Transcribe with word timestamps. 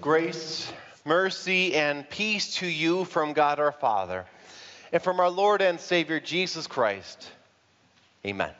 Grace, 0.00 0.72
mercy, 1.04 1.74
and 1.74 2.08
peace 2.08 2.56
to 2.56 2.66
you 2.66 3.04
from 3.04 3.32
God 3.32 3.58
our 3.58 3.72
Father 3.72 4.26
and 4.92 5.02
from 5.02 5.20
our 5.20 5.30
Lord 5.30 5.62
and 5.62 5.80
Savior 5.80 6.20
Jesus 6.20 6.66
Christ. 6.66 7.30
Amen. 8.24 8.52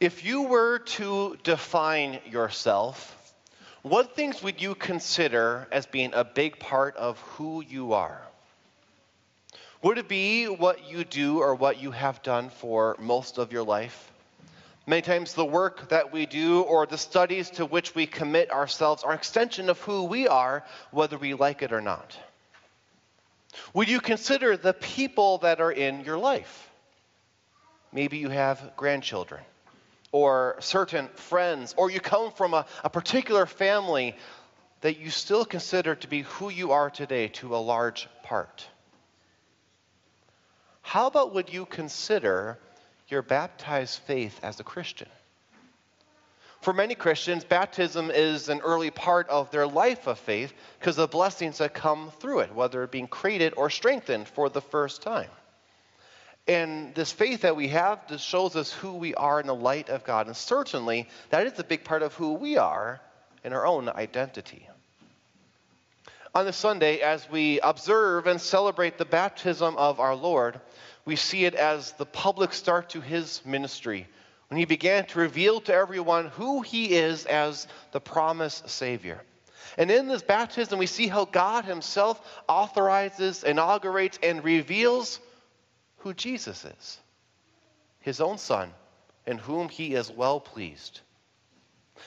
If 0.00 0.24
you 0.24 0.42
were 0.42 0.78
to 0.78 1.36
define 1.42 2.20
yourself, 2.30 3.34
what 3.82 4.16
things 4.16 4.42
would 4.42 4.60
you 4.60 4.74
consider 4.74 5.68
as 5.70 5.86
being 5.86 6.12
a 6.14 6.24
big 6.24 6.58
part 6.58 6.96
of 6.96 7.18
who 7.20 7.62
you 7.62 7.92
are? 7.92 8.20
Would 9.82 9.98
it 9.98 10.08
be 10.08 10.46
what 10.46 10.90
you 10.90 11.04
do 11.04 11.38
or 11.38 11.54
what 11.54 11.80
you 11.80 11.90
have 11.90 12.22
done 12.22 12.50
for 12.50 12.96
most 12.98 13.38
of 13.38 13.52
your 13.52 13.62
life? 13.62 14.10
Many 14.90 15.02
times, 15.02 15.34
the 15.34 15.44
work 15.44 15.90
that 15.90 16.12
we 16.12 16.26
do 16.26 16.62
or 16.62 16.84
the 16.84 16.98
studies 16.98 17.48
to 17.50 17.64
which 17.64 17.94
we 17.94 18.08
commit 18.08 18.50
ourselves 18.50 19.04
are 19.04 19.14
extension 19.14 19.70
of 19.70 19.78
who 19.82 20.02
we 20.02 20.26
are, 20.26 20.64
whether 20.90 21.16
we 21.16 21.34
like 21.34 21.62
it 21.62 21.72
or 21.72 21.80
not. 21.80 22.18
Would 23.72 23.88
you 23.88 24.00
consider 24.00 24.56
the 24.56 24.72
people 24.72 25.38
that 25.38 25.60
are 25.60 25.70
in 25.70 26.00
your 26.00 26.18
life? 26.18 26.68
Maybe 27.92 28.18
you 28.18 28.30
have 28.30 28.72
grandchildren 28.76 29.42
or 30.10 30.56
certain 30.58 31.06
friends, 31.14 31.72
or 31.76 31.88
you 31.88 32.00
come 32.00 32.32
from 32.32 32.52
a, 32.52 32.66
a 32.82 32.90
particular 32.90 33.46
family 33.46 34.16
that 34.80 34.98
you 34.98 35.10
still 35.10 35.44
consider 35.44 35.94
to 35.94 36.08
be 36.08 36.22
who 36.22 36.48
you 36.48 36.72
are 36.72 36.90
today 36.90 37.28
to 37.28 37.54
a 37.54 37.58
large 37.58 38.08
part. 38.24 38.66
How 40.82 41.06
about 41.06 41.32
would 41.32 41.52
you 41.52 41.64
consider 41.64 42.58
your 43.10 43.22
baptized 43.22 43.98
faith 44.00 44.38
as 44.42 44.60
a 44.60 44.64
Christian? 44.64 45.08
For 46.60 46.74
many 46.74 46.94
Christians, 46.94 47.42
baptism 47.42 48.10
is 48.10 48.50
an 48.50 48.60
early 48.60 48.90
part 48.90 49.28
of 49.30 49.50
their 49.50 49.66
life 49.66 50.06
of 50.06 50.18
faith 50.18 50.52
because 50.78 50.98
of 50.98 51.10
the 51.10 51.16
blessings 51.16 51.58
that 51.58 51.72
come 51.72 52.10
through 52.20 52.40
it, 52.40 52.54
whether 52.54 52.86
being 52.86 53.08
created 53.08 53.54
or 53.56 53.70
strengthened 53.70 54.28
for 54.28 54.50
the 54.50 54.60
first 54.60 55.00
time. 55.00 55.30
And 56.46 56.94
this 56.94 57.12
faith 57.12 57.42
that 57.42 57.56
we 57.56 57.68
have 57.68 58.06
just 58.08 58.26
shows 58.26 58.56
us 58.56 58.72
who 58.72 58.94
we 58.94 59.14
are 59.14 59.40
in 59.40 59.46
the 59.46 59.54
light 59.54 59.88
of 59.88 60.04
God. 60.04 60.26
And 60.26 60.36
certainly, 60.36 61.08
that 61.30 61.46
is 61.46 61.58
a 61.58 61.64
big 61.64 61.84
part 61.84 62.02
of 62.02 62.12
who 62.14 62.34
we 62.34 62.58
are 62.58 63.00
in 63.42 63.52
our 63.54 63.66
own 63.66 63.88
identity. 63.88 64.68
On 66.34 66.44
this 66.44 66.56
Sunday, 66.56 66.98
as 66.98 67.28
we 67.30 67.58
observe 67.60 68.26
and 68.26 68.40
celebrate 68.40 68.98
the 68.98 69.04
baptism 69.04 69.76
of 69.76 69.98
our 69.98 70.14
Lord, 70.14 70.60
we 71.10 71.16
see 71.16 71.44
it 71.44 71.56
as 71.56 71.90
the 71.94 72.06
public 72.06 72.52
start 72.52 72.90
to 72.90 73.00
his 73.00 73.42
ministry 73.44 74.06
when 74.46 74.58
he 74.58 74.64
began 74.64 75.04
to 75.06 75.18
reveal 75.18 75.60
to 75.60 75.74
everyone 75.74 76.26
who 76.26 76.60
he 76.60 76.94
is 76.94 77.26
as 77.26 77.66
the 77.90 78.00
promised 78.00 78.70
Savior. 78.70 79.20
And 79.76 79.90
in 79.90 80.06
this 80.06 80.22
baptism, 80.22 80.78
we 80.78 80.86
see 80.86 81.08
how 81.08 81.24
God 81.24 81.64
himself 81.64 82.24
authorizes, 82.48 83.42
inaugurates, 83.42 84.20
and 84.22 84.44
reveals 84.44 85.18
who 85.98 86.14
Jesus 86.14 86.64
is 86.64 87.00
his 87.98 88.20
own 88.20 88.38
Son, 88.38 88.72
in 89.26 89.36
whom 89.36 89.68
he 89.68 89.94
is 89.94 90.12
well 90.12 90.38
pleased. 90.38 91.00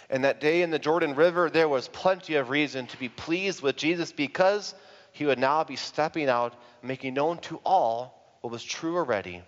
And 0.09 0.23
that 0.23 0.39
day 0.39 0.61
in 0.61 0.69
the 0.69 0.79
Jordan 0.79 1.13
River, 1.13 1.49
there 1.49 1.67
was 1.67 1.89
plenty 1.89 2.35
of 2.35 2.49
reason 2.49 2.87
to 2.87 2.97
be 2.97 3.09
pleased 3.09 3.61
with 3.61 3.75
Jesus 3.75 4.13
because 4.13 4.73
he 5.11 5.25
would 5.25 5.39
now 5.39 5.65
be 5.65 5.75
stepping 5.75 6.29
out, 6.29 6.53
making 6.81 7.15
known 7.15 7.39
to 7.39 7.59
all 7.65 8.22
what 8.43 8.51
was 8.51 8.63
true 8.63 8.97
already 8.97 9.41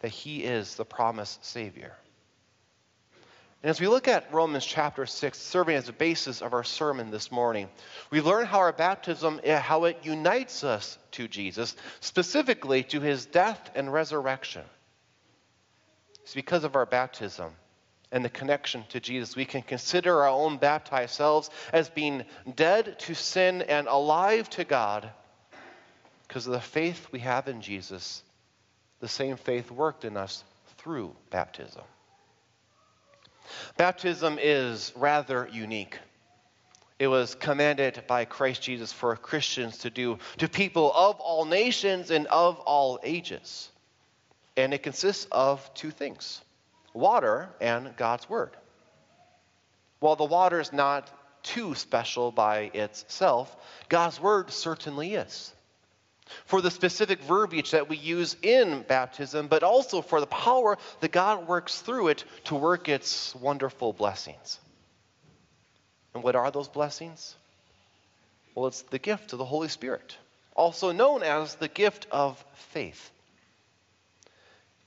that 0.00 0.08
he 0.08 0.42
is 0.42 0.74
the 0.74 0.84
promised 0.84 1.44
Savior. 1.44 1.94
And 3.62 3.70
as 3.70 3.80
we 3.80 3.86
look 3.86 4.08
at 4.08 4.34
Romans 4.34 4.66
chapter 4.66 5.06
6, 5.06 5.38
serving 5.38 5.76
as 5.76 5.86
the 5.86 5.92
basis 5.92 6.42
of 6.42 6.52
our 6.52 6.64
sermon 6.64 7.12
this 7.12 7.30
morning, 7.30 7.68
we 8.10 8.20
learn 8.20 8.44
how 8.44 8.58
our 8.58 8.72
baptism, 8.72 9.40
eh, 9.44 9.60
how 9.60 9.84
it 9.84 9.98
unites 10.02 10.64
us 10.64 10.98
to 11.12 11.28
Jesus, 11.28 11.76
specifically 12.00 12.82
to 12.82 13.00
his 13.00 13.26
death 13.26 13.70
and 13.76 13.92
resurrection. 13.92 14.64
It's 16.24 16.34
because 16.34 16.64
of 16.64 16.74
our 16.74 16.86
baptism 16.86 17.52
and 18.10 18.24
the 18.24 18.28
connection 18.28 18.82
to 18.88 18.98
Jesus, 18.98 19.36
we 19.36 19.44
can 19.44 19.62
consider 19.62 20.22
our 20.22 20.30
own 20.30 20.56
baptized 20.56 21.14
selves 21.14 21.48
as 21.72 21.88
being 21.88 22.24
dead 22.56 22.98
to 22.98 23.14
sin 23.14 23.62
and 23.62 23.86
alive 23.86 24.50
to 24.50 24.64
God 24.64 25.08
because 26.26 26.48
of 26.48 26.52
the 26.52 26.60
faith 26.60 27.06
we 27.12 27.20
have 27.20 27.46
in 27.46 27.60
Jesus 27.60 28.24
the 29.02 29.08
same 29.08 29.36
faith 29.36 29.68
worked 29.72 30.04
in 30.04 30.16
us 30.16 30.44
through 30.78 31.14
baptism. 31.28 31.82
Baptism 33.76 34.38
is 34.40 34.92
rather 34.94 35.48
unique. 35.52 35.98
It 37.00 37.08
was 37.08 37.34
commanded 37.34 38.04
by 38.06 38.26
Christ 38.26 38.62
Jesus 38.62 38.92
for 38.92 39.16
Christians 39.16 39.78
to 39.78 39.90
do 39.90 40.18
to 40.38 40.48
people 40.48 40.92
of 40.94 41.18
all 41.18 41.44
nations 41.44 42.12
and 42.12 42.28
of 42.28 42.60
all 42.60 43.00
ages. 43.02 43.68
And 44.56 44.72
it 44.72 44.84
consists 44.84 45.26
of 45.32 45.74
two 45.74 45.90
things 45.90 46.40
water 46.94 47.48
and 47.60 47.96
God's 47.96 48.30
Word. 48.30 48.56
While 49.98 50.14
the 50.14 50.24
water 50.24 50.60
is 50.60 50.72
not 50.72 51.10
too 51.42 51.74
special 51.74 52.30
by 52.30 52.70
itself, 52.72 53.56
God's 53.88 54.20
Word 54.20 54.52
certainly 54.52 55.14
is 55.14 55.52
for 56.46 56.60
the 56.60 56.70
specific 56.70 57.20
verbiage 57.22 57.72
that 57.72 57.88
we 57.88 57.96
use 57.96 58.36
in 58.42 58.82
baptism, 58.82 59.48
but 59.48 59.62
also 59.62 60.02
for 60.02 60.20
the 60.20 60.26
power 60.26 60.78
that 61.00 61.12
God 61.12 61.46
works 61.46 61.80
through 61.80 62.08
it 62.08 62.24
to 62.44 62.54
work 62.54 62.88
its 62.88 63.34
wonderful 63.34 63.92
blessings. 63.92 64.58
And 66.14 66.22
what 66.22 66.36
are 66.36 66.50
those 66.50 66.68
blessings? 66.68 67.34
Well, 68.54 68.66
it's 68.66 68.82
the 68.82 68.98
gift 68.98 69.32
of 69.32 69.38
the 69.38 69.44
Holy 69.44 69.68
Spirit, 69.68 70.16
also 70.54 70.92
known 70.92 71.22
as 71.22 71.54
the 71.54 71.68
gift 71.68 72.06
of 72.10 72.44
faith. 72.54 73.10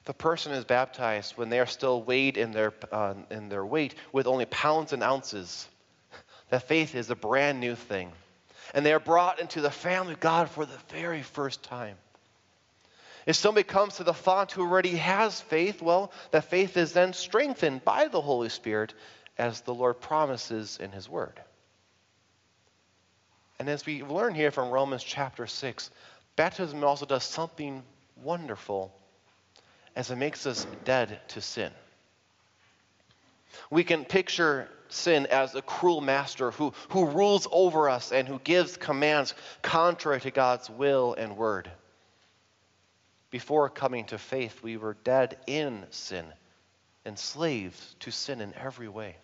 A 0.08 0.14
person 0.14 0.52
is 0.52 0.66
baptized 0.66 1.36
when 1.36 1.50
they 1.50 1.60
are 1.60 1.66
still 1.66 2.04
weighed 2.04 2.38
in 2.38 2.52
their, 2.52 2.74
uh, 2.92 3.16
in 3.32 3.50
their 3.50 3.66
weight 3.66 3.96
with 4.12 4.28
only 4.28 4.46
pounds 4.46 4.94
and 4.94 5.02
ounces, 5.02 5.68
that 6.52 6.68
faith 6.68 6.94
is 6.94 7.10
a 7.10 7.16
brand 7.16 7.60
new 7.60 7.74
thing 7.74 8.12
and 8.74 8.86
they 8.86 8.94
are 8.94 9.00
brought 9.00 9.40
into 9.40 9.62
the 9.62 9.72
family 9.72 10.14
of 10.14 10.20
God 10.20 10.50
for 10.50 10.66
the 10.66 10.78
very 10.90 11.22
first 11.22 11.64
time. 11.64 11.98
If 13.26 13.36
somebody 13.36 13.64
comes 13.64 13.98
to 13.98 14.04
the 14.04 14.14
font 14.14 14.52
who 14.52 14.62
already 14.62 14.98
has 14.98 15.42
faith, 15.42 15.82
well, 15.82 16.12
that 16.32 16.46
faith 16.46 16.78
is 16.78 16.94
then 16.94 17.14
strengthened 17.14 17.84
by 17.84 18.08
the 18.08 18.22
Holy 18.22 18.50
Spirit 18.50 18.94
as 19.38 19.62
the 19.62 19.74
Lord 19.74 20.00
promises 20.00 20.78
in 20.80 20.92
His 20.92 21.10
Word. 21.10 21.40
And 23.58 23.70
as 23.70 23.86
we 23.86 24.04
learn 24.04 24.36
here 24.36 24.52
from 24.52 24.70
Romans 24.70 25.04
chapter 25.04 25.48
6, 25.48 25.90
baptism 26.36 26.84
also 26.84 27.06
does 27.06 27.24
something 27.24 27.84
wonderful 28.22 28.94
as 29.96 30.12
it 30.12 30.18
makes 30.18 30.46
us 30.46 30.68
dead 30.84 31.20
to 31.30 31.42
sin. 31.42 31.72
We 33.70 33.84
can 33.84 34.06
picture 34.06 34.70
sin 34.90 35.26
as 35.28 35.56
a 35.56 35.62
cruel 35.62 36.02
master 36.02 36.52
who, 36.52 36.74
who 36.90 37.06
rules 37.06 37.48
over 37.52 37.90
us 37.90 38.12
and 38.12 38.28
who 38.28 38.40
gives 38.40 38.78
commands 38.78 39.34
contrary 39.62 40.22
to 40.22 40.32
God's 40.32 40.70
will 40.70 41.14
and 41.14 41.38
word. 41.38 41.70
Before 43.32 43.70
coming 43.70 44.06
to 44.06 44.18
faith, 44.18 44.64
we 44.64 44.78
were 44.78 44.96
dead 45.04 45.38
in 45.48 45.86
sin, 45.90 46.26
enslaved 47.06 48.00
to 48.02 48.12
sin 48.12 48.40
in 48.42 48.54
every 48.54 48.88
way. 48.88 49.18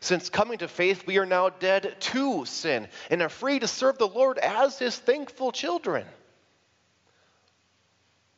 Since 0.00 0.30
coming 0.30 0.58
to 0.58 0.68
faith, 0.68 1.06
we 1.06 1.18
are 1.18 1.26
now 1.26 1.50
dead 1.50 1.96
to 2.00 2.44
sin 2.44 2.88
and 3.10 3.22
are 3.22 3.28
free 3.28 3.58
to 3.58 3.68
serve 3.68 3.98
the 3.98 4.08
Lord 4.08 4.38
as 4.38 4.78
his 4.78 4.96
thankful 4.96 5.52
children. 5.52 6.06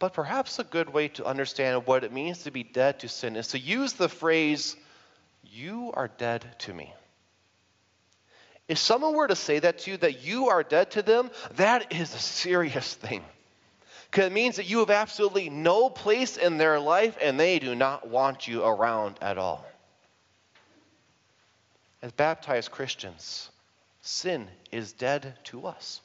But 0.01 0.15
perhaps 0.15 0.59
a 0.59 0.65
good 0.65 0.93
way 0.93 1.09
to 1.09 1.27
understand 1.27 1.87
what 1.87 2.05
it 2.05 2.13
means 2.13 2.45
to 2.45 2.51
be 2.51 2.65
dead 2.65 3.01
to 3.01 3.09
sin 3.09 3.37
is 3.37 3.49
to 3.49 3.59
use 3.59 3.93
the 3.93 4.09
phrase, 4.09 4.75
You 5.45 5.93
are 5.95 6.09
dead 6.09 6.57
to 6.61 6.73
me. 6.73 6.95
If 8.67 8.79
someone 8.79 9.15
were 9.15 9.29
to 9.29 9.37
say 9.37 9.59
that 9.59 9.81
to 9.81 9.91
you, 9.91 9.97
that 9.99 10.23
you 10.25 10.49
are 10.49 10.63
dead 10.63 10.93
to 10.93 11.03
them, 11.03 11.31
that 11.57 11.93
is 11.93 12.15
a 12.15 12.19
serious 12.19 12.95
thing. 12.95 13.23
Because 14.11 14.27
it 14.27 14.33
means 14.33 14.57
that 14.57 14.71
you 14.71 14.79
have 14.79 14.91
absolutely 14.91 15.51
no 15.51 15.91
place 15.91 16.39
in 16.39 16.57
their 16.57 16.81
life 16.81 17.19
and 17.21 17.39
they 17.39 17.59
do 17.59 17.75
not 17.75 18.09
want 18.09 18.49
you 18.49 18.65
around 18.65 19.19
at 19.21 19.37
all. 19.37 19.67
As 22.01 22.11
baptized 22.13 22.71
Christians, 22.71 23.51
sin 24.01 24.49
is 24.73 24.95
dead 24.95 25.35
to 25.45 25.67
us. 25.67 26.01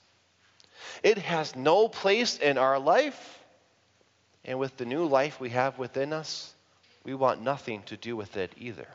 It 1.01 1.17
has 1.19 1.55
no 1.55 1.87
place 1.87 2.37
in 2.37 2.57
our 2.57 2.77
life 2.77 3.44
and 4.45 4.59
with 4.59 4.77
the 4.77 4.85
new 4.85 5.05
life 5.05 5.39
we 5.39 5.49
have 5.49 5.77
within 5.77 6.13
us, 6.13 6.53
we 7.03 7.13
want 7.13 7.41
nothing 7.41 7.81
to 7.83 7.97
do 7.97 8.15
with 8.15 8.37
it 8.37 8.51
either. 8.57 8.87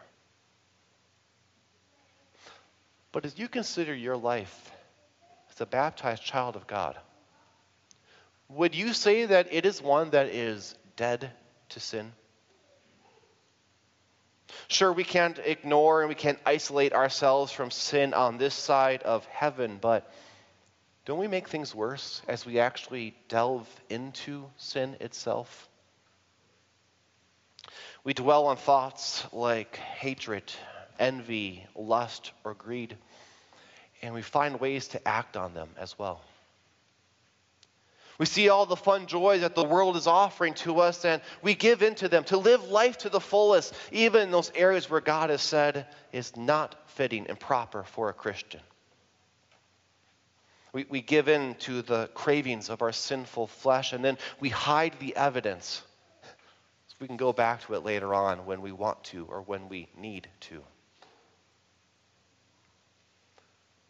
But 3.12 3.24
as 3.24 3.38
you 3.38 3.48
consider 3.48 3.94
your 3.94 4.16
life 4.16 4.70
as 5.52 5.60
a 5.60 5.66
baptized 5.66 6.22
child 6.22 6.54
of 6.54 6.66
God, 6.66 6.96
would 8.48 8.74
you 8.74 8.92
say 8.92 9.26
that 9.26 9.48
it 9.52 9.66
is 9.66 9.82
one 9.82 10.10
that 10.10 10.26
is 10.26 10.74
dead 10.96 11.30
to 11.70 11.80
sin? 11.80 12.12
Sure, 14.68 14.92
we 14.92 15.04
can't 15.04 15.38
ignore 15.38 16.02
and 16.02 16.08
we 16.08 16.14
can't 16.14 16.38
isolate 16.46 16.92
ourselves 16.92 17.52
from 17.52 17.70
sin 17.70 18.14
on 18.14 18.38
this 18.38 18.54
side 18.54 19.02
of 19.02 19.24
heaven, 19.26 19.78
but 19.80 20.12
don't 21.10 21.18
we 21.18 21.26
make 21.26 21.48
things 21.48 21.74
worse 21.74 22.22
as 22.28 22.46
we 22.46 22.60
actually 22.60 23.16
delve 23.28 23.68
into 23.88 24.48
sin 24.56 24.96
itself? 25.00 25.68
We 28.04 28.14
dwell 28.14 28.46
on 28.46 28.56
thoughts 28.56 29.26
like 29.32 29.74
hatred, 29.74 30.44
envy, 31.00 31.66
lust, 31.74 32.30
or 32.44 32.54
greed, 32.54 32.96
and 34.02 34.14
we 34.14 34.22
find 34.22 34.60
ways 34.60 34.86
to 34.86 35.08
act 35.08 35.36
on 35.36 35.52
them 35.52 35.70
as 35.76 35.98
well. 35.98 36.22
We 38.18 38.26
see 38.26 38.48
all 38.48 38.66
the 38.66 38.76
fun 38.76 39.08
joys 39.08 39.40
that 39.40 39.56
the 39.56 39.64
world 39.64 39.96
is 39.96 40.06
offering 40.06 40.54
to 40.62 40.78
us, 40.78 41.04
and 41.04 41.20
we 41.42 41.56
give 41.56 41.82
into 41.82 42.08
them 42.08 42.22
to 42.26 42.36
live 42.36 42.68
life 42.68 42.98
to 42.98 43.08
the 43.08 43.18
fullest, 43.18 43.74
even 43.90 44.22
in 44.22 44.30
those 44.30 44.52
areas 44.54 44.88
where 44.88 45.00
God 45.00 45.30
has 45.30 45.42
said 45.42 45.88
is 46.12 46.36
not 46.36 46.76
fitting 46.90 47.26
and 47.26 47.40
proper 47.40 47.82
for 47.82 48.10
a 48.10 48.14
Christian. 48.14 48.60
We, 50.72 50.86
we 50.88 51.00
give 51.00 51.28
in 51.28 51.54
to 51.60 51.82
the 51.82 52.08
cravings 52.14 52.70
of 52.70 52.82
our 52.82 52.92
sinful 52.92 53.48
flesh, 53.48 53.92
and 53.92 54.04
then 54.04 54.18
we 54.38 54.48
hide 54.48 54.94
the 55.00 55.16
evidence 55.16 55.82
so 56.86 56.96
we 57.00 57.06
can 57.06 57.16
go 57.16 57.32
back 57.32 57.62
to 57.66 57.74
it 57.74 57.84
later 57.84 58.14
on 58.14 58.46
when 58.46 58.62
we 58.62 58.72
want 58.72 59.02
to 59.04 59.26
or 59.30 59.42
when 59.42 59.68
we 59.68 59.88
need 59.96 60.28
to. 60.40 60.62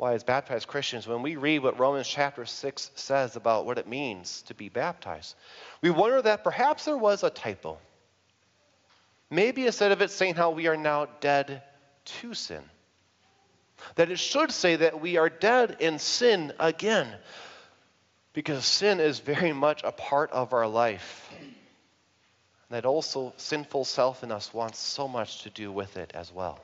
why, 0.01 0.15
as 0.15 0.25
baptized 0.25 0.67
Christians, 0.67 1.07
when 1.07 1.21
we 1.21 1.37
read 1.37 1.59
what 1.59 1.79
Romans 1.79 2.09
chapter 2.09 2.47
6 2.47 2.91
says 2.95 3.37
about 3.37 3.67
what 3.67 3.77
it 3.77 3.87
means 3.87 4.41
to 4.47 4.55
be 4.55 4.71
baptized, 4.71 5.35
we 5.83 5.91
wonder 5.91 6.23
that 6.23 6.43
perhaps 6.43 6.87
there 6.87 6.97
was 6.97 7.23
a 7.23 7.29
typo. 7.29 7.77
Maybe 9.29 9.67
instead 9.67 9.93
of 9.93 10.01
it 10.01 10.11
saying 10.11 10.37
how 10.37 10.53
we 10.53 10.69
are 10.69 10.77
now 10.79 11.07
dead 11.21 11.63
to 12.07 12.33
sin, 12.33 12.63
that 13.97 14.11
it 14.11 14.19
should 14.19 14.53
say 14.53 14.77
that 14.77 15.01
we 15.01 15.17
are 15.17 15.29
dead 15.29 15.77
in 15.81 15.99
sin 15.99 16.53
again, 16.59 17.09
because 18.33 18.65
sin 18.65 19.01
is 19.01 19.19
very 19.21 19.53
much 19.53 19.83
a 19.85 19.93
part 19.93 20.31
of 20.31 20.53
our 20.53 20.67
life. 20.67 21.31
That 22.71 22.87
also 22.87 23.33
sinful 23.37 23.85
self 23.85 24.23
in 24.23 24.31
us 24.31 24.55
wants 24.55 24.79
so 24.79 25.09
much 25.09 25.43
to 25.43 25.51
do 25.51 25.73
with 25.73 25.97
it 25.97 26.13
as 26.15 26.33
well. 26.33 26.61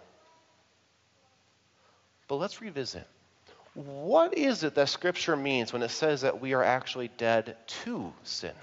But 2.29 2.37
let's 2.37 2.61
revisit 2.61 3.07
what 3.77 4.39
is 4.39 4.65
it 4.65 4.75
that 4.75 4.89
Scripture 4.89 5.37
means 5.37 5.71
when 5.71 5.83
it 5.83 5.91
says 5.91 6.23
that 6.23 6.41
we 6.41 6.55
are 6.55 6.65
actually 6.65 7.09
dead 7.19 7.57
to 7.85 8.13
sin? 8.23 8.55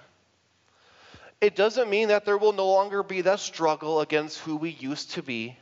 It 1.40 1.56
doesn't 1.56 1.90
mean 1.90 2.08
that 2.08 2.26
there 2.26 2.38
will 2.38 2.54
no 2.54 2.68
longer 2.68 3.04
be 3.04 3.22
that 3.22 3.40
struggle 3.40 4.02
against 4.02 4.40
who 4.40 4.56
we 4.56 4.72
used 4.72 5.12
to 5.12 5.22
be, 5.22 5.56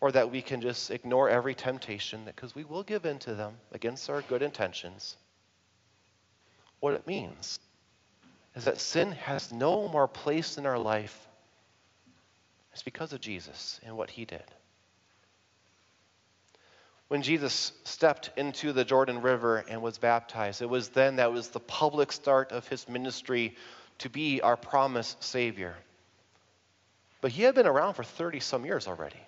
or 0.00 0.12
that 0.12 0.30
we 0.30 0.42
can 0.42 0.60
just 0.60 0.90
ignore 0.90 1.28
every 1.28 1.54
temptation, 1.54 2.22
because 2.24 2.54
we 2.54 2.64
will 2.64 2.82
give 2.82 3.06
in 3.06 3.18
to 3.20 3.34
them 3.34 3.54
against 3.72 4.10
our 4.10 4.22
good 4.22 4.42
intentions. 4.42 5.16
What 6.80 6.94
it 6.94 7.06
means 7.06 7.58
is 8.54 8.64
that 8.64 8.80
sin 8.80 9.12
has 9.12 9.52
no 9.52 9.88
more 9.88 10.08
place 10.08 10.58
in 10.58 10.66
our 10.66 10.78
life. 10.78 11.26
It's 12.72 12.82
because 12.82 13.12
of 13.12 13.20
Jesus 13.20 13.80
and 13.84 13.96
what 13.96 14.10
he 14.10 14.24
did. 14.24 14.44
When 17.08 17.22
Jesus 17.22 17.72
stepped 17.84 18.30
into 18.36 18.72
the 18.72 18.84
Jordan 18.84 19.22
River 19.22 19.64
and 19.68 19.80
was 19.80 19.96
baptized, 19.96 20.60
it 20.60 20.68
was 20.68 20.88
then 20.88 21.16
that 21.16 21.32
was 21.32 21.48
the 21.48 21.60
public 21.60 22.10
start 22.10 22.50
of 22.50 22.66
his 22.66 22.88
ministry 22.88 23.54
to 23.98 24.10
be 24.10 24.40
our 24.40 24.56
promised 24.56 25.22
Savior. 25.22 25.76
But 27.20 27.30
he 27.30 27.44
had 27.44 27.54
been 27.54 27.66
around 27.66 27.94
for 27.94 28.04
30 28.04 28.40
some 28.40 28.66
years 28.66 28.88
already. 28.88 29.20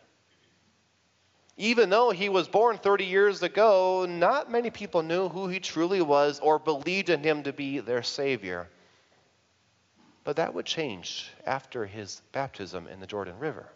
Even 1.61 1.91
though 1.91 2.11
he 2.11 2.29
was 2.29 2.47
born 2.47 2.79
30 2.79 3.05
years 3.05 3.43
ago, 3.43 4.07
not 4.09 4.49
many 4.49 4.71
people 4.71 5.03
knew 5.03 5.29
who 5.29 5.49
he 5.49 5.59
truly 5.59 6.01
was 6.01 6.39
or 6.39 6.61
believed 6.61 7.11
in 7.11 7.25
him 7.25 7.43
to 7.43 7.53
be 7.53 7.81
their 7.81 8.05
Savior. 8.05 8.69
But 10.23 10.37
that 10.37 10.55
would 10.55 10.67
change 10.67 11.29
after 11.45 11.85
his 11.85 12.23
baptism 12.31 12.87
in 12.87 13.01
the 13.01 13.09
Jordan 13.09 13.41
River. 13.41 13.69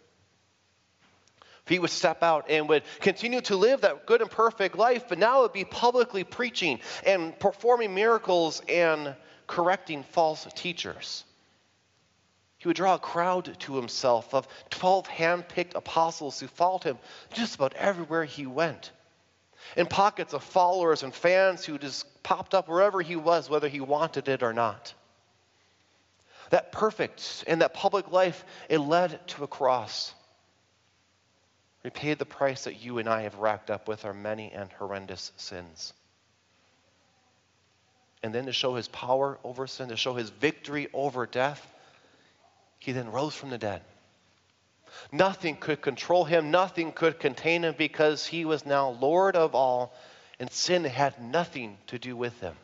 He 1.66 1.80
would 1.80 1.90
step 1.90 2.22
out 2.22 2.46
and 2.48 2.68
would 2.68 2.84
continue 3.00 3.40
to 3.42 3.56
live 3.56 3.80
that 3.80 4.06
good 4.06 4.20
and 4.20 4.30
perfect 4.30 4.76
life, 4.76 5.06
but 5.08 5.18
now 5.18 5.40
it 5.40 5.42
would 5.42 5.52
be 5.52 5.64
publicly 5.64 6.22
preaching 6.22 6.78
and 7.04 7.36
performing 7.38 7.94
miracles 7.94 8.62
and 8.68 9.16
correcting 9.48 10.04
false 10.04 10.46
teachers. 10.54 11.24
He 12.62 12.68
would 12.68 12.76
draw 12.76 12.94
a 12.94 12.98
crowd 13.00 13.58
to 13.58 13.74
himself 13.74 14.32
of 14.32 14.46
12 14.70 15.08
hand 15.08 15.48
picked 15.48 15.74
apostles 15.74 16.38
who 16.38 16.46
followed 16.46 16.84
him 16.84 16.96
just 17.32 17.56
about 17.56 17.74
everywhere 17.74 18.24
he 18.24 18.46
went. 18.46 18.92
And 19.76 19.90
pockets 19.90 20.32
of 20.32 20.44
followers 20.44 21.02
and 21.02 21.12
fans 21.12 21.64
who 21.64 21.76
just 21.76 22.22
popped 22.22 22.54
up 22.54 22.68
wherever 22.68 23.02
he 23.02 23.16
was, 23.16 23.50
whether 23.50 23.68
he 23.68 23.80
wanted 23.80 24.28
it 24.28 24.44
or 24.44 24.52
not. 24.52 24.94
That 26.50 26.70
perfect 26.70 27.42
and 27.48 27.62
that 27.62 27.74
public 27.74 28.12
life, 28.12 28.44
it 28.68 28.78
led 28.78 29.26
to 29.30 29.42
a 29.42 29.48
cross. 29.48 30.14
We 31.82 31.90
paid 31.90 32.20
the 32.20 32.24
price 32.24 32.62
that 32.62 32.80
you 32.80 32.98
and 32.98 33.08
I 33.08 33.22
have 33.22 33.34
racked 33.34 33.70
up 33.72 33.88
with 33.88 34.04
our 34.04 34.14
many 34.14 34.52
and 34.52 34.70
horrendous 34.70 35.32
sins. 35.36 35.92
And 38.22 38.32
then 38.32 38.46
to 38.46 38.52
show 38.52 38.76
his 38.76 38.86
power 38.86 39.40
over 39.42 39.66
sin, 39.66 39.88
to 39.88 39.96
show 39.96 40.14
his 40.14 40.30
victory 40.30 40.86
over 40.94 41.26
death, 41.26 41.66
he 42.82 42.90
then 42.90 43.12
rose 43.12 43.32
from 43.32 43.50
the 43.50 43.58
dead. 43.58 43.80
Nothing 45.12 45.54
could 45.54 45.80
control 45.80 46.24
him, 46.24 46.50
nothing 46.50 46.90
could 46.90 47.20
contain 47.20 47.62
him 47.62 47.76
because 47.78 48.26
he 48.26 48.44
was 48.44 48.66
now 48.66 48.88
Lord 48.90 49.36
of 49.36 49.54
all, 49.54 49.94
and 50.40 50.50
sin 50.50 50.82
had 50.82 51.22
nothing 51.22 51.78
to 51.86 52.00
do 52.00 52.16
with 52.16 52.38
him. 52.40 52.56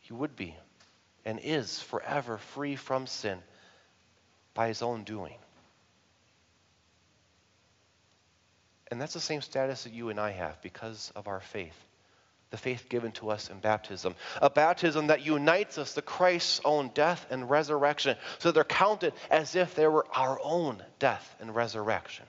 He 0.00 0.14
would 0.14 0.36
be 0.36 0.56
and 1.26 1.38
is 1.38 1.82
forever 1.82 2.38
free 2.38 2.76
from 2.76 3.06
sin 3.06 3.42
by 4.54 4.68
his 4.68 4.80
own 4.80 5.04
doing. 5.04 5.36
And 8.90 8.98
that's 8.98 9.12
the 9.12 9.20
same 9.20 9.42
status 9.42 9.84
that 9.84 9.92
you 9.92 10.08
and 10.08 10.18
I 10.18 10.30
have 10.30 10.62
because 10.62 11.12
of 11.14 11.28
our 11.28 11.40
faith. 11.40 11.76
The 12.50 12.56
faith 12.56 12.88
given 12.88 13.10
to 13.12 13.30
us 13.30 13.50
in 13.50 13.58
baptism. 13.58 14.14
A 14.40 14.48
baptism 14.48 15.08
that 15.08 15.26
unites 15.26 15.78
us 15.78 15.94
to 15.94 16.02
Christ's 16.02 16.60
own 16.64 16.90
death 16.94 17.26
and 17.30 17.50
resurrection. 17.50 18.16
So 18.38 18.52
they're 18.52 18.62
counted 18.64 19.14
as 19.30 19.56
if 19.56 19.74
they 19.74 19.86
were 19.88 20.06
our 20.14 20.38
own 20.42 20.82
death 20.98 21.34
and 21.40 21.54
resurrection. 21.54 22.24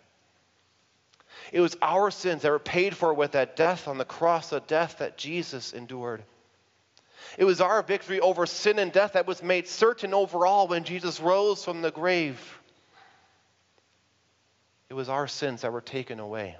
It 1.51 1.61
was 1.61 1.77
our 1.81 2.09
sins 2.09 2.41
that 2.41 2.49
were 2.49 2.59
paid 2.59 2.95
for 2.95 3.13
with 3.13 3.33
that 3.33 3.55
death 3.55 3.87
on 3.87 3.97
the 3.97 4.05
cross, 4.05 4.49
the 4.49 4.59
death 4.59 4.97
that 4.99 5.17
Jesus 5.17 5.71
endured. 5.71 6.23
It 7.37 7.45
was 7.45 7.61
our 7.61 7.83
victory 7.83 8.19
over 8.19 8.45
sin 8.45 8.79
and 8.79 8.91
death 8.91 9.13
that 9.13 9.27
was 9.27 9.43
made 9.43 9.67
certain 9.67 10.13
overall 10.13 10.67
when 10.67 10.83
Jesus 10.83 11.19
rose 11.19 11.63
from 11.63 11.81
the 11.81 11.91
grave. 11.91 12.39
It 14.89 14.93
was 14.93 15.09
our 15.09 15.27
sins 15.27 15.61
that 15.61 15.71
were 15.71 15.81
taken 15.81 16.19
away 16.19 16.55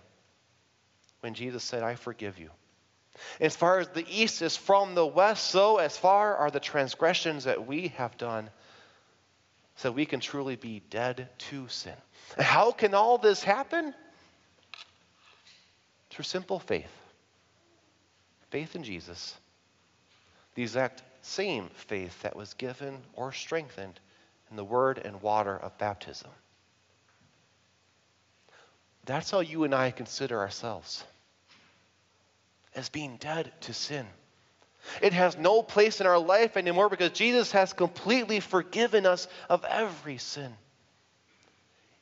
when 1.22 1.34
Jesus 1.34 1.64
said, 1.64 1.84
I 1.84 1.96
forgive 1.96 2.38
you. 2.38 2.52
As 3.40 3.56
far 3.56 3.80
as 3.80 3.88
the 3.90 4.06
east 4.10 4.42
is 4.42 4.56
from 4.56 4.96
the 4.96 5.06
west, 5.06 5.48
so 5.48 5.78
as 5.78 5.98
far 5.98 6.36
are 6.36 6.52
the 6.52 6.60
transgressions 6.60 7.46
that 7.46 7.66
we 7.68 7.90
have 7.90 8.18
done, 8.18 8.50
so 9.76 9.92
we 9.92 10.06
can 10.06 10.20
truly 10.20 10.56
be 10.56 10.82
dead 10.90 11.30
to 11.50 11.68
sin. 11.68 11.94
How 12.38 12.72
can 12.72 12.94
all 12.94 13.18
this 13.18 13.44
happen? 13.44 13.94
Through 16.10 16.24
simple 16.24 16.60
faith. 16.60 16.92
Faith 18.50 18.76
in 18.76 18.84
Jesus. 18.84 19.36
The 20.56 20.64
exact 20.64 21.04
same 21.22 21.70
faith 21.74 22.22
that 22.24 22.36
was 22.36 22.54
given 22.56 22.98
or 23.14 23.32
strengthened 23.32 24.00
in 24.50 24.58
the 24.58 24.64
word 24.64 25.00
and 25.04 25.22
water 25.22 25.56
of 25.56 25.78
baptism. 25.78 26.32
That's 29.06 29.30
how 29.30 29.42
you 29.42 29.64
and 29.64 29.76
I 29.76 29.92
consider 29.92 30.40
ourselves 30.40 31.04
as 32.78 32.90
being 32.90 33.18
dead 33.18 33.52
to 33.62 33.74
sin. 33.74 34.06
It 35.02 35.12
has 35.12 35.36
no 35.36 35.62
place 35.62 36.00
in 36.00 36.08
our 36.08 36.20
life 36.20 36.56
anymore 36.56 36.90
because 36.90 37.10
Jesus 37.12 37.52
has 37.52 37.74
completely 37.74 38.40
forgiven 38.40 39.06
us 39.06 39.28
of 39.50 39.66
every 39.66 40.18
sin. 40.18 40.54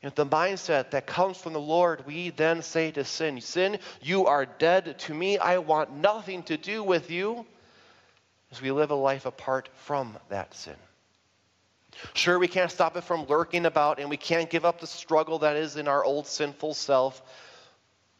And 0.03 0.13
the 0.13 0.25
mindset 0.25 0.91
that 0.91 1.08
comes 1.08 1.38
from 1.38 1.53
the 1.53 1.60
Lord, 1.60 2.05
we 2.05 2.29
then 2.29 2.62
say 2.62 2.91
to 2.91 3.03
sin, 3.03 3.41
Sin, 3.41 3.79
you 4.01 4.27
are 4.27 4.46
dead 4.46 5.00
to 5.00 5.13
me. 5.15 5.39
I 5.39 5.58
want 5.58 5.96
nothing 5.96 6.44
to 6.44 6.58
do 6.58 6.84
with 6.84 7.10
you 7.10 7.46
as 8.51 8.62
we 8.62 8.72
live 8.72 8.91
a 8.91 8.96
life 8.96 9.25
apart 9.25 9.70
from 9.74 10.15
that 10.29 10.53
sin. 10.53 10.75
Sure, 12.13 12.38
we 12.38 12.50
can't 12.50 12.70
stop 12.70 12.98
it 12.98 13.03
from 13.05 13.25
lurking 13.25 13.65
about, 13.65 14.00
and 14.00 14.10
we 14.10 14.17
can't 14.17 14.50
give 14.50 14.65
up 14.65 14.79
the 14.79 14.88
struggle 14.88 15.39
that 15.39 15.55
is 15.55 15.77
in 15.77 15.88
our 15.88 16.03
old 16.03 16.27
sinful 16.27 16.74
self, 16.74 17.22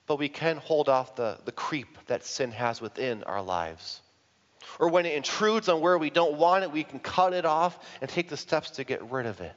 but 0.08 0.20
we 0.20 0.30
can 0.30 0.58
hold 0.58 0.90
off 0.90 1.16
the, 1.16 1.38
the 1.46 1.52
creep 1.52 1.98
that 2.08 2.24
sin 2.26 2.52
has 2.52 2.80
within 2.82 3.24
our 3.24 3.42
lives. 3.42 4.02
Or 4.80 4.90
when 4.90 5.06
it 5.06 5.14
intrudes 5.14 5.70
on 5.70 5.82
where 5.82 5.98
we 5.98 6.10
don't 6.10 6.38
want 6.38 6.64
it, 6.64 6.72
we 6.72 6.84
can 6.84 7.00
cut 7.00 7.34
it 7.34 7.46
off 7.46 7.78
and 8.02 8.10
take 8.10 8.30
the 8.30 8.38
steps 8.38 8.72
to 8.72 8.84
get 8.84 9.12
rid 9.12 9.26
of 9.26 9.42
it. 9.42 9.54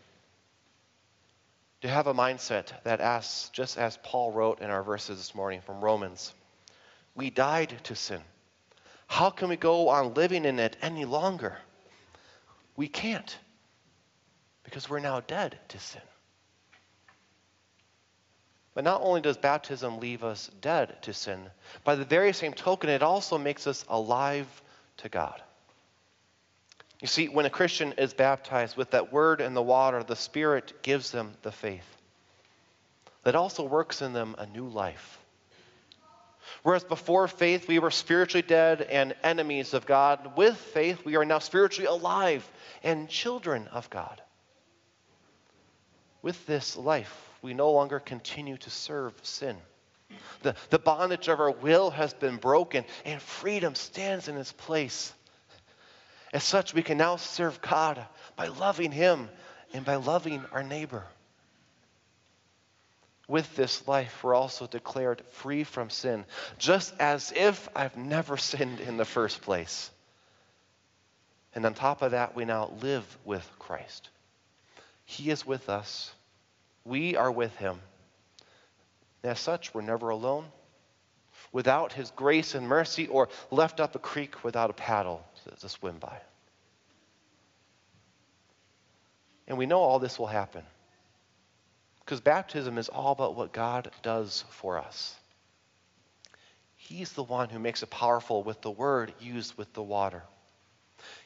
to 1.83 1.89
have 1.89 2.07
a 2.07 2.15
mindset 2.15 2.67
that 2.85 3.01
asks, 3.01 3.51
just 3.51 3.79
as 3.79 3.99
Paul 4.03 4.33
wrote 4.33 4.61
in 4.61 4.71
our 4.71 4.83
verses 4.83 5.19
this 5.19 5.35
morning 5.35 5.61
from 5.61 5.81
Romans, 5.81 6.35
we 7.15 7.31
died 7.31 7.75
to 7.85 7.95
sin. 7.95 8.21
How 9.07 9.31
can 9.31 9.49
we 9.49 9.57
go 9.57 9.89
on 9.89 10.15
living 10.15 10.45
in 10.45 10.59
it 10.59 10.77
any 10.83 11.05
longer? 11.05 11.57
We 12.77 12.89
can't 12.89 13.37
because 14.65 14.89
we're 14.91 15.01
now 15.01 15.21
dead 15.21 15.59
to 15.69 15.79
sin. 15.79 16.03
But 18.79 18.85
not 18.85 19.03
only 19.03 19.21
does 19.21 19.37
baptism 19.37 19.99
leave 19.99 20.23
us 20.23 20.53
dead 20.61 21.03
to 21.03 21.13
sin, 21.13 21.51
by 21.83 21.97
the 21.97 22.05
very 22.05 22.33
same 22.33 22.53
token, 22.53 22.89
it 22.89 23.03
also 23.03 23.37
makes 23.37 23.67
us 23.67 23.85
alive 23.89 24.47
to 24.99 25.09
God. 25.09 25.43
You 27.01 27.09
see, 27.09 27.27
when 27.27 27.45
a 27.45 27.51
Christian 27.51 27.95
is 27.99 28.15
baptized 28.15 28.77
with 28.77 28.93
that 28.93 29.13
word 29.13 29.41
and 29.41 29.57
the 29.57 29.63
water, 29.63 30.05
the 30.05 30.15
Spirit 30.15 30.81
gives 30.83 31.11
them 31.11 31.33
the 31.43 31.51
faith 31.51 31.97
that 33.25 33.35
also 33.35 33.65
works 33.65 34.01
in 34.01 34.13
them 34.13 34.37
a 34.39 34.47
new 34.47 34.69
life. 34.69 35.19
Whereas 36.63 36.85
before 36.85 37.27
faith, 37.27 37.67
we 37.67 37.81
were 37.81 37.91
spiritually 37.91 38.47
dead 38.47 38.83
and 38.83 39.17
enemies 39.25 39.75
of 39.75 39.87
God, 39.87 40.37
with 40.37 40.57
faith, 40.57 41.05
we 41.05 41.17
are 41.17 41.25
now 41.25 41.41
spiritually 41.41 41.89
alive 41.89 42.49
and 42.85 43.09
children 43.09 43.67
of 43.73 43.91
God. 43.91 44.23
With 46.23 46.47
this 46.47 46.77
life, 46.77 47.28
we 47.43 47.55
no 47.55 47.71
longer 47.73 48.01
continue 48.01 48.57
to 48.59 48.71
serve 48.71 49.15
sin. 49.23 49.57
The, 50.43 50.55
the 50.71 50.79
bondage 50.79 51.29
of 51.29 51.41
our 51.41 51.51
will 51.51 51.91
has 51.91 52.15
been 52.15 52.37
broken, 52.37 52.85
and 53.05 53.21
freedom 53.21 53.75
stands 53.75 54.29
in 54.29 54.37
its 54.37 54.53
place. 54.53 55.13
As 56.33 56.45
such, 56.45 56.75
we 56.75 56.83
can 56.83 56.99
now 56.99 57.17
serve 57.17 57.61
God 57.61 58.05
by 58.37 58.49
loving 58.49 58.93
Him 58.93 59.29
and 59.73 59.85
by 59.85 59.97
loving 59.97 60.45
our 60.53 60.63
neighbor. 60.63 61.05
With 63.27 63.55
this 63.57 63.87
life, 63.87 64.25
we're 64.25 64.35
also 64.35 64.67
declared 64.67 65.23
free 65.33 65.65
from 65.65 65.91
sin, 65.91 66.25
just 66.57 66.95
as 66.99 67.33
if 67.37 67.69
I've 67.77 67.97
never 67.97 68.37
sinned 68.39 68.81
in 68.81 68.97
the 68.97 69.05
first 69.05 69.43
place. 69.43 69.91
And 71.55 71.67
on 71.67 71.75
top 71.75 72.03
of 72.03 72.13
that, 72.13 72.35
we 72.35 72.45
now 72.45 72.73
live 72.81 73.05
with 73.25 73.47
Christ. 73.59 74.09
He 75.05 75.31
is 75.31 75.47
with 75.47 75.69
us, 75.69 76.13
we 76.89 77.17
are 77.17 77.31
with 77.31 77.55
Him. 77.57 77.81
As 79.23 79.39
such, 79.39 79.75
we're 79.75 79.83
never 79.83 80.11
alone, 80.11 80.47
without 81.53 81.93
His 81.93 82.11
grace 82.13 82.55
and 82.55 82.67
mercy, 82.67 83.07
or 83.07 83.29
left 83.51 83.81
up 83.81 83.95
a 83.95 83.99
creek 83.99 84.43
without 84.43 84.71
a 84.71 84.75
paddle 84.75 85.25
to 85.61 85.69
swim 85.69 85.99
by. 85.99 86.19
And 89.47 89.57
we 89.57 89.67
know 89.67 89.81
all 89.81 89.99
this 89.99 90.19
will 90.19 90.27
happen. 90.27 90.63
Because 92.01 92.21
baptism 92.21 92.79
is 92.79 92.89
all 92.89 93.13
about 93.13 93.35
what 93.35 93.53
God 93.53 93.91
does 94.03 94.45
for 94.51 94.79
us. 94.79 95.15
He's 96.77 97.13
the 97.13 97.23
one 97.23 97.51
who 97.51 97.59
makes 97.59 97.83
it 97.83 97.91
powerful 97.91 98.43
with 98.43 98.63
the 98.63 98.71
word 98.71 99.13
used 99.21 99.59
with 99.59 99.73
the 99.75 99.83
water. 99.83 100.23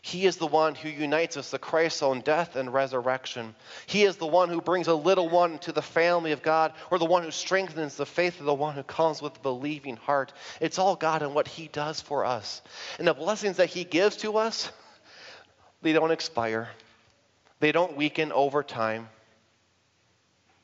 He 0.00 0.26
is 0.26 0.37
the 0.37 0.47
one 0.47 0.75
who 0.75 0.88
unites 0.88 1.37
us 1.37 1.50
to 1.50 1.59
Christ's 1.59 2.02
own 2.02 2.21
death 2.21 2.57
and 2.57 2.73
resurrection. 2.73 3.55
He 3.87 4.02
is 4.02 4.17
the 4.17 4.26
one 4.26 4.49
who 4.49 4.61
brings 4.61 4.88
a 4.88 4.95
little 4.95 5.29
one 5.29 5.59
to 5.61 5.73
the 5.73 5.83
family 5.83 6.33
of 6.33 6.43
God, 6.43 6.73
or 6.91 6.99
the 6.99 7.05
one 7.05 7.23
who 7.23 7.31
strengthens 7.31 7.97
the 7.97 8.07
faith 8.07 8.41
of 8.41 8.47
the 8.47 8.55
one 8.55 8.75
who 8.75 8.83
comes 8.83 9.23
with 9.23 9.37
a 9.37 9.41
believing 9.41 9.97
heart. 9.97 10.33
It's 10.61 10.79
all 10.79 10.97
God 10.97 11.23
and 11.23 11.35
what 11.35 11.49
He 11.49 11.69
does 11.69 12.00
for 12.00 12.25
us. 12.25 12.62
And 12.99 13.07
the 13.07 13.14
blessings 13.14 13.59
that 13.59 13.71
He 13.71 13.85
gives 13.85 14.17
to 14.19 14.38
us, 14.38 14.71
they 15.83 15.93
don't 15.93 16.11
expire, 16.11 16.69
they 17.61 17.73
don't 17.73 17.97
weaken 17.97 18.33
over 18.33 18.62
time. 18.62 19.09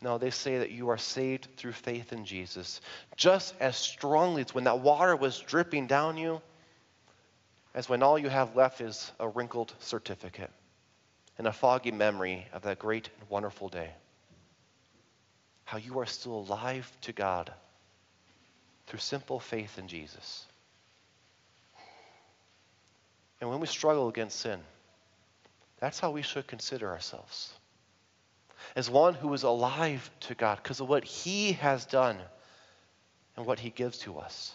No, 0.01 0.19
they 0.19 0.31
say 0.31 0.59
that 0.59 0.71
you 0.71 0.91
are 0.91 0.99
saved 0.99 1.49
through 1.57 1.73
faith 1.73 2.13
in 2.13 2.25
Jesus. 2.25 2.81
Just 3.17 3.55
as 3.59 3.77
strongly 3.77 4.43
as 4.43 4.55
when 4.55 4.65
that 4.65 4.79
water 4.79 5.17
was 5.17 5.41
dripping 5.41 5.89
down 5.89 6.17
you, 6.17 6.41
as 7.79 7.89
when 7.89 8.03
all 8.03 8.19
you 8.19 8.29
have 8.29 8.57
left 8.57 8.81
is 8.81 9.13
a 9.21 9.29
wrinkled 9.29 9.73
certificate 9.79 10.51
and 11.39 11.47
a 11.47 11.53
foggy 11.53 11.93
memory 11.93 12.45
of 12.53 12.63
that 12.63 12.81
great 12.81 13.09
and 13.21 13.31
wonderful 13.31 13.69
day. 13.69 13.89
How 15.65 15.79
you 15.79 16.01
are 16.01 16.07
still 16.07 16.41
alive 16.41 16.91
to 17.03 17.13
God 17.13 17.53
through 18.89 18.99
simple 18.99 19.39
faith 19.39 19.79
in 19.79 19.87
Jesus. 19.87 20.45
And 23.41 23.49
when 23.49 23.61
we 23.61 23.69
struggle 23.69 24.09
against 24.09 24.41
sin, 24.41 24.59
that's 25.79 26.01
how 26.01 26.11
we 26.11 26.23
should 26.23 26.49
consider 26.49 26.91
ourselves. 26.91 27.53
As 28.75 28.91
one 28.91 29.15
who 29.15 29.33
is 29.35 29.45
alive 29.45 30.11
to 30.23 30.35
God 30.35 30.59
because 30.61 30.81
of 30.81 30.89
what 30.89 31.05
He 31.05 31.53
has 31.53 31.87
done 31.87 32.19
and 33.37 33.47
what 33.47 33.61
He 33.61 33.71
gives 33.71 33.99
to 33.99 34.19
us. 34.19 34.53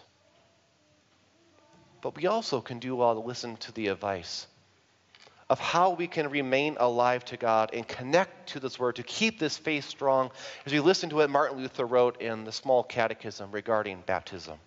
But 2.04 2.18
we 2.18 2.28
also 2.28 2.60
can 2.60 2.80
do 2.80 2.98
well 2.98 3.14
to 3.14 3.22
listen 3.22 3.56
to 3.58 3.72
the 3.72 3.88
advice 3.88 4.46
of 5.50 5.58
how 5.60 5.92
we 5.92 6.06
can 6.06 6.30
remain 6.30 6.76
alive 6.80 7.24
to 7.26 7.38
God 7.38 7.74
and 7.74 7.88
connect 7.88 8.50
to 8.50 8.60
this 8.60 8.78
word 8.78 8.98
to 8.98 9.04
keep 9.04 9.40
this 9.40 9.58
faith 9.58 9.88
strong 9.88 10.30
as 10.66 10.74
we 10.74 10.82
listen 10.82 11.10
to 11.12 11.16
what 11.16 11.30
Martin 11.30 11.58
Luther 11.58 11.86
wrote 11.86 12.22
in 12.22 12.44
the 12.44 12.52
small 12.52 12.84
catechism 12.84 13.52
regarding 13.52 14.04
baptism. 14.06 14.58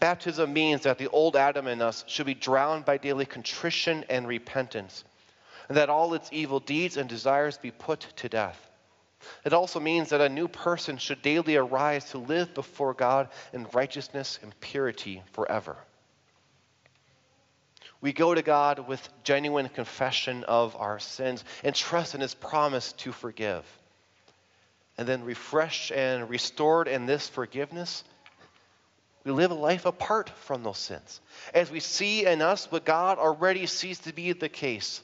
Baptism 0.00 0.52
means 0.52 0.82
that 0.82 0.98
the 0.98 1.08
old 1.08 1.36
Adam 1.36 1.68
in 1.68 1.80
us 1.80 2.04
should 2.08 2.26
be 2.26 2.34
drowned 2.34 2.84
by 2.84 2.98
daily 2.98 3.26
contrition 3.26 4.04
and 4.08 4.26
repentance, 4.26 5.04
and 5.68 5.76
that 5.76 5.90
all 5.90 6.14
its 6.14 6.28
evil 6.32 6.58
deeds 6.58 6.96
and 6.96 7.08
desires 7.08 7.56
be 7.56 7.70
put 7.70 8.00
to 8.16 8.28
death. 8.28 8.70
It 9.44 9.52
also 9.52 9.80
means 9.80 10.10
that 10.10 10.20
a 10.20 10.28
new 10.28 10.48
person 10.48 10.98
should 10.98 11.22
daily 11.22 11.56
arise 11.56 12.04
to 12.10 12.18
live 12.18 12.54
before 12.54 12.94
God 12.94 13.28
in 13.52 13.66
righteousness 13.72 14.38
and 14.42 14.58
purity 14.60 15.22
forever. 15.32 15.76
We 18.00 18.12
go 18.12 18.34
to 18.34 18.42
God 18.42 18.86
with 18.86 19.08
genuine 19.22 19.68
confession 19.68 20.44
of 20.44 20.76
our 20.76 20.98
sins 20.98 21.42
and 21.62 21.74
trust 21.74 22.14
in 22.14 22.20
His 22.20 22.34
promise 22.34 22.92
to 22.98 23.12
forgive. 23.12 23.64
And 24.98 25.08
then, 25.08 25.24
refreshed 25.24 25.90
and 25.90 26.28
restored 26.28 26.86
in 26.86 27.06
this 27.06 27.28
forgiveness, 27.28 28.04
we 29.24 29.32
live 29.32 29.50
a 29.50 29.54
life 29.54 29.86
apart 29.86 30.28
from 30.28 30.62
those 30.62 30.78
sins. 30.78 31.20
As 31.54 31.70
we 31.70 31.80
see 31.80 32.26
in 32.26 32.42
us 32.42 32.70
what 32.70 32.84
God 32.84 33.18
already 33.18 33.66
sees 33.66 33.98
to 34.00 34.12
be 34.12 34.32
the 34.32 34.50
case 34.50 35.00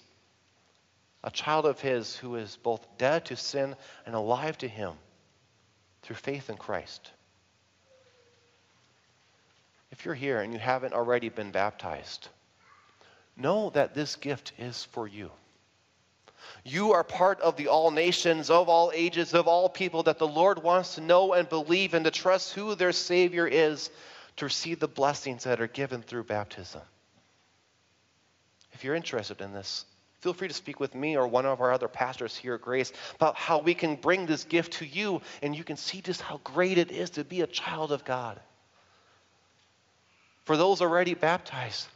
a 1.22 1.30
child 1.30 1.66
of 1.66 1.80
His 1.80 2.16
who 2.16 2.36
is 2.36 2.56
both 2.56 2.86
dead 2.98 3.26
to 3.26 3.36
sin 3.36 3.76
and 4.06 4.14
alive 4.14 4.56
to 4.58 4.68
Him 4.68 4.94
through 6.02 6.16
faith 6.16 6.50
in 6.50 6.56
Christ. 6.56 7.10
If 9.90 10.04
you're 10.04 10.14
here 10.14 10.40
and 10.40 10.52
you 10.52 10.58
haven't 10.58 10.94
already 10.94 11.28
been 11.28 11.50
baptized, 11.50 12.28
know 13.36 13.70
that 13.70 13.94
this 13.94 14.16
gift 14.16 14.52
is 14.58 14.84
for 14.84 15.06
you. 15.06 15.30
You 16.64 16.92
are 16.92 17.04
part 17.04 17.40
of 17.40 17.56
the 17.56 17.68
all 17.68 17.90
nations, 17.90 18.50
of 18.50 18.68
all 18.68 18.92
ages, 18.94 19.34
of 19.34 19.46
all 19.46 19.68
people 19.68 20.04
that 20.04 20.18
the 20.18 20.28
Lord 20.28 20.62
wants 20.62 20.94
to 20.94 21.00
know 21.00 21.32
and 21.34 21.48
believe 21.48 21.94
and 21.94 22.04
to 22.04 22.10
trust 22.10 22.54
who 22.54 22.74
their 22.74 22.92
Savior 22.92 23.46
is 23.46 23.90
to 24.36 24.46
receive 24.46 24.80
the 24.80 24.88
blessings 24.88 25.44
that 25.44 25.60
are 25.60 25.66
given 25.66 26.02
through 26.02 26.24
baptism. 26.24 26.80
If 28.72 28.84
you're 28.84 28.94
interested 28.94 29.40
in 29.40 29.52
this, 29.52 29.84
feel 30.20 30.34
free 30.34 30.48
to 30.48 30.54
speak 30.54 30.80
with 30.80 30.94
me 30.94 31.16
or 31.16 31.26
one 31.26 31.46
of 31.46 31.60
our 31.60 31.72
other 31.72 31.88
pastors 31.88 32.36
here 32.36 32.54
at 32.54 32.60
Grace 32.60 32.92
about 33.14 33.36
how 33.36 33.58
we 33.58 33.74
can 33.74 33.96
bring 33.96 34.26
this 34.26 34.44
gift 34.44 34.74
to 34.74 34.86
you 34.86 35.22
and 35.42 35.56
you 35.56 35.64
can 35.64 35.76
see 35.76 36.00
just 36.00 36.20
how 36.20 36.40
great 36.44 36.78
it 36.78 36.90
is 36.90 37.10
to 37.10 37.24
be 37.24 37.40
a 37.40 37.46
child 37.46 37.90
of 37.90 38.04
God. 38.04 38.38
For 40.44 40.56
those 40.56 40.82
already 40.82 41.14
baptized, 41.14 41.86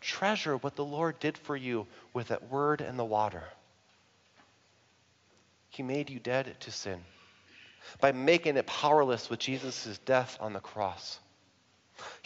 treasure 0.00 0.56
what 0.56 0.74
the 0.74 0.84
Lord 0.84 1.18
did 1.20 1.38
for 1.38 1.56
you 1.56 1.86
with 2.12 2.28
that 2.28 2.50
word 2.50 2.80
and 2.80 2.98
the 2.98 3.04
water. 3.04 3.44
He 5.68 5.82
made 5.82 6.10
you 6.10 6.18
dead 6.18 6.54
to 6.60 6.70
sin 6.70 7.00
by 8.00 8.12
making 8.12 8.56
it 8.56 8.66
powerless 8.66 9.30
with 9.30 9.38
Jesus' 9.38 9.98
death 10.04 10.36
on 10.40 10.52
the 10.52 10.60
cross. 10.60 11.20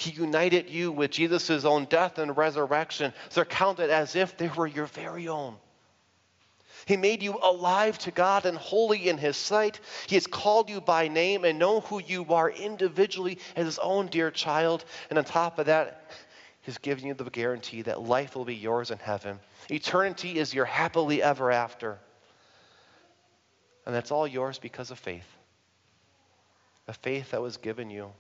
He 0.05 0.11
united 0.11 0.69
you 0.69 0.93
with 0.93 1.11
Jesus' 1.11 1.65
own 1.65 1.87
death 1.87 2.19
and 2.19 2.37
resurrection. 2.37 3.13
So 3.31 3.37
they're 3.37 3.45
counted 3.47 3.91
as 3.91 4.15
if 4.15 4.37
they 4.37 4.49
were 4.49 4.67
your 4.67 4.87
very 4.87 5.29
own. 5.29 5.57
He 6.87 6.99
made 6.99 7.23
you 7.23 7.39
alive 7.43 7.99
to 8.01 8.11
God 8.11 8.45
and 8.45 8.59
holy 8.59 9.09
in 9.09 9.17
His 9.17 9.39
sight. 9.39 9.81
He 10.07 10.17
has 10.17 10.27
called 10.27 10.69
you 10.69 10.83
by 10.83 11.09
name 11.09 11.45
and 11.45 11.59
know 11.59 11.81
who 11.81 12.03
you 12.03 12.27
are 12.35 12.51
individually 12.51 13.39
as 13.57 13.65
His 13.65 13.79
own 13.79 14.09
dear 14.09 14.31
child. 14.31 14.85
And 15.09 15.19
on 15.19 15.25
top 15.25 15.59
of 15.59 15.67
that, 15.67 16.11
He's 16.61 16.77
given 16.77 17.07
you 17.07 17.15
the 17.15 17.25
guarantee 17.25 17.83
that 17.83 18.03
life 18.03 18.37
will 18.37 18.45
be 18.45 18.55
yours 18.55 18.91
in 18.91 18.99
heaven. 18.99 19.39
Eternity 19.71 20.39
is 20.39 20.53
your 20.53 20.67
happily 20.67 21.23
ever 21.23 21.51
after. 21.51 21.99
And 23.87 23.95
that's 23.95 24.11
all 24.11 24.27
yours 24.27 24.59
because 24.59 24.91
of 24.91 24.99
faith. 24.99 25.27
A 26.87 26.93
faith 26.93 27.31
that 27.31 27.41
was 27.41 27.57
given 27.57 27.89
you, 27.89 28.13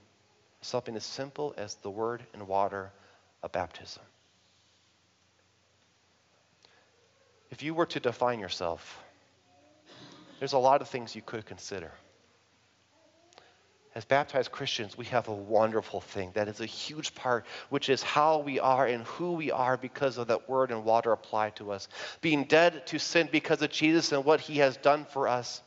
something 0.65 0.97
as 0.97 1.05
simple 1.05 1.55
as 1.57 1.75
the 1.77 1.91
word 1.91 2.25
and 2.33 2.49
water 2.49 2.91
of 3.43 3.53
baptism. 3.53 4.03
If 7.51 7.63
you 7.63 7.75
were 7.75 7.87
to 7.87 8.01
define 8.01 8.41
yourself, 8.41 9.03
there's 10.39 10.55
a 10.55 10.59
lot 10.59 10.81
of 10.81 10.89
things 10.89 11.15
you 11.15 11.23
could 11.23 11.47
consider. 11.47 11.93
As 13.95 14.05
baptized 14.05 14.51
Christians, 14.51 14.99
we 14.99 15.05
have 15.07 15.29
a 15.29 15.33
wonderful 15.33 16.01
thing 16.01 16.33
that 16.35 16.49
is 16.49 16.61
a 16.61 16.67
huge 16.67 17.15
part, 17.15 17.47
which 17.71 17.89
is 17.89 18.03
how 18.03 18.39
we 18.41 18.59
are 18.59 18.87
and 18.87 19.05
who 19.05 19.35
we 19.35 19.53
are 19.53 19.77
because 19.77 20.19
of 20.19 20.27
that 20.29 20.49
word 20.49 20.73
and 20.73 20.85
water 20.85 21.13
applied 21.13 21.55
to 21.57 21.71
us. 21.71 21.87
Being 22.21 22.45
dead 22.45 22.89
to 22.89 22.99
sin 22.99 23.29
because 23.31 23.63
of 23.63 23.71
Jesus 23.71 24.11
and 24.11 24.25
what 24.25 24.41
he 24.41 24.59
has 24.59 24.77
done 24.79 25.05
for 25.05 25.29
us, 25.29 25.63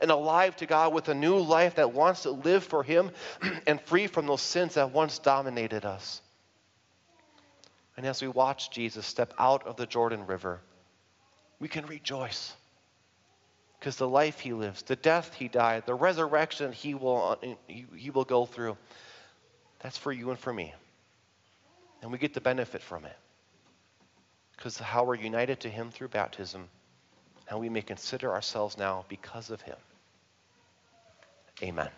and 0.00 0.10
alive 0.10 0.56
to 0.56 0.66
God 0.66 0.92
with 0.92 1.08
a 1.08 1.14
new 1.14 1.38
life 1.38 1.76
that 1.76 1.92
wants 1.92 2.22
to 2.22 2.30
live 2.30 2.64
for 2.64 2.82
him 2.82 3.10
and 3.66 3.80
free 3.82 4.06
from 4.06 4.26
those 4.26 4.42
sins 4.42 4.74
that 4.74 4.92
once 4.92 5.18
dominated 5.18 5.84
us. 5.84 6.20
And 7.96 8.06
as 8.06 8.22
we 8.22 8.28
watch 8.28 8.70
Jesus 8.70 9.06
step 9.06 9.34
out 9.38 9.66
of 9.66 9.76
the 9.76 9.86
Jordan 9.86 10.26
River, 10.26 10.60
we 11.58 11.68
can 11.68 11.86
rejoice 11.86 12.54
because 13.78 13.96
the 13.96 14.08
life 14.08 14.40
he 14.40 14.52
lives, 14.52 14.82
the 14.82 14.96
death 14.96 15.34
he 15.34 15.48
died, 15.48 15.84
the 15.86 15.94
resurrection 15.94 16.72
he 16.72 16.94
will, 16.94 17.38
he 17.66 18.10
will 18.10 18.24
go 18.24 18.44
through, 18.44 18.76
that's 19.80 19.96
for 19.96 20.12
you 20.12 20.30
and 20.30 20.38
for 20.38 20.52
me. 20.52 20.74
And 22.02 22.12
we 22.12 22.18
get 22.18 22.34
the 22.34 22.40
benefit 22.40 22.82
from 22.82 23.04
it 23.04 23.16
because 24.60 24.76
how 24.76 25.04
we're 25.04 25.14
united 25.14 25.60
to 25.60 25.70
him 25.70 25.90
through 25.90 26.08
baptism, 26.08 26.68
and 27.50 27.60
we 27.60 27.68
may 27.68 27.82
consider 27.82 28.32
ourselves 28.32 28.78
now 28.78 29.04
because 29.08 29.50
of 29.50 29.60
him. 29.60 29.76
Amen. 31.62 31.88